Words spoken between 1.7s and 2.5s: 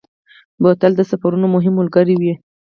ملګری وي.